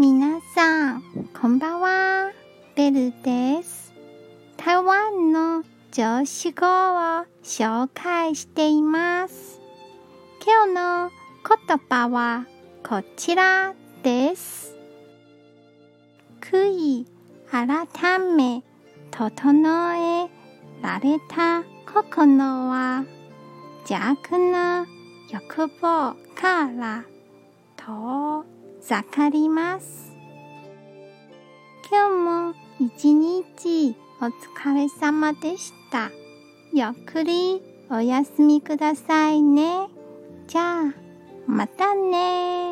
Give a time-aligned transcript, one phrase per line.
[0.00, 1.02] 皆さん、
[1.34, 2.30] こんばんは。
[2.76, 3.92] ベルです。
[4.56, 9.60] 台湾の常識語を紹介しています。
[10.46, 11.10] 今日の
[11.66, 12.46] 言葉は
[12.88, 13.74] こちら
[14.04, 14.76] です。
[16.42, 17.06] 悔い
[17.50, 18.62] 改め
[19.10, 20.28] 整え
[20.80, 23.04] られた心は
[23.80, 24.86] 邪悪な
[25.32, 27.04] 欲望から
[27.76, 28.57] 遠
[28.88, 30.16] ざかります。
[31.90, 36.10] 今日も一日お疲れ様でした。
[36.72, 39.88] ゆっくりお休みくださいね。
[40.46, 40.94] じゃあ、
[41.46, 42.67] またね